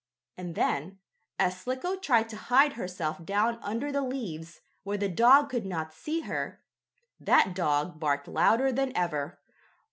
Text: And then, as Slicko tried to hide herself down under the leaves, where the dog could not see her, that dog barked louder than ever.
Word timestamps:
And 0.35 0.55
then, 0.55 0.97
as 1.37 1.61
Slicko 1.61 1.95
tried 1.95 2.27
to 2.29 2.35
hide 2.35 2.73
herself 2.73 3.23
down 3.23 3.59
under 3.61 3.91
the 3.91 4.01
leaves, 4.01 4.61
where 4.81 4.97
the 4.97 5.07
dog 5.07 5.51
could 5.51 5.63
not 5.67 5.93
see 5.93 6.21
her, 6.21 6.59
that 7.19 7.53
dog 7.53 7.99
barked 7.99 8.27
louder 8.27 8.71
than 8.71 8.97
ever. 8.97 9.39